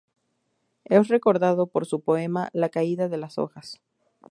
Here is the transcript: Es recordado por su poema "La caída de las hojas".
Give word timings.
Es 0.85 1.09
recordado 1.09 1.67
por 1.67 1.85
su 1.85 1.99
poema 2.01 2.49
"La 2.53 2.69
caída 2.69 3.07
de 3.07 3.17
las 3.17 3.37
hojas". 3.37 3.83